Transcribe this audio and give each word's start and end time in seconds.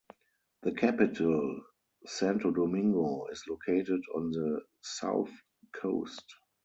The 0.63 0.71
capital, 0.71 1.61
Santo 2.07 2.49
Domingo, 2.49 3.27
is 3.27 3.43
located 3.47 4.01
on 4.15 4.31
the 4.31 4.61
south 4.81 5.29
coast. 5.73 6.25